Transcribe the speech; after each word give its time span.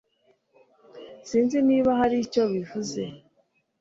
Sinzi 1.29 1.57
niba 1.67 1.91
hari 1.99 2.15
icyo 2.25 2.43
bivuze 2.53 3.01